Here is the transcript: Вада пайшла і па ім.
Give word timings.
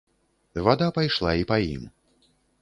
Вада 0.67 0.87
пайшла 0.95 1.35
і 1.43 1.47
па 1.53 1.61
ім. 1.75 1.85